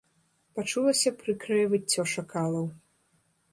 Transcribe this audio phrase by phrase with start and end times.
[0.59, 2.69] Пачулася прыкрае выццё шакалаў.